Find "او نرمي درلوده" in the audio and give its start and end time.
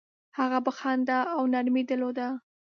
1.35-2.27